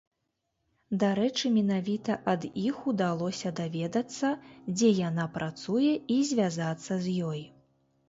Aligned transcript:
Дарэчы, 1.03 1.51
менавіта 1.57 2.15
ад 2.33 2.47
іх 2.63 2.81
удалося 2.93 3.53
даведацца, 3.61 4.33
дзе 4.75 4.93
яна 5.09 5.29
працуе 5.41 5.93
і 6.19 6.21
звязацца 6.35 7.03
з 7.07 7.25
ёй. 7.33 7.41